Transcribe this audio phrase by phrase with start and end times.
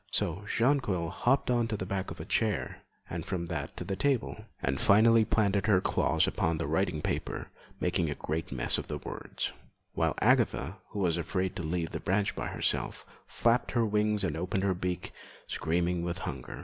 [0.11, 3.95] So Jonquil hopped on to the back of a chair and from that to the
[3.95, 8.87] table, and finally planted her claws upon the writing paper, making a great mess of
[8.87, 9.53] the words;
[9.93, 14.35] while Agatha, who was afraid to leave the branch by herself, flapped her wings and
[14.35, 15.11] opened her beak,
[15.47, 16.59] screaming with hunger.